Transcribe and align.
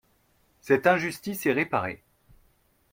Cette 0.61 0.87
injustice 0.87 1.45
est 1.45 1.51
réparée. 1.51 2.03